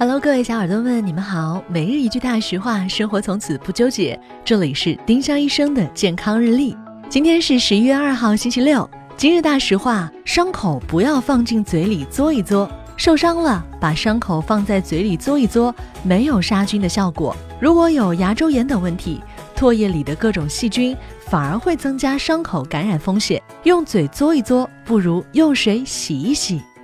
[0.00, 1.62] Hello，各位小耳朵们，你们好。
[1.68, 4.18] 每日一句大实话，生活从此不纠结。
[4.42, 6.74] 这里是丁香医生的健康日历。
[7.10, 8.88] 今天是十一月二号，星期六。
[9.14, 12.66] 今日大实话：伤口不要放进嘴里嘬一嘬，
[12.96, 15.70] 受伤了把伤口放在嘴里嘬一嘬，
[16.02, 17.36] 没有杀菌的效果。
[17.60, 19.20] 如果有牙周炎等问题，
[19.54, 20.96] 唾液里的各种细菌
[21.26, 23.38] 反而会增加伤口感染风险。
[23.64, 26.58] 用嘴嘬一嘬，不如用水洗一洗。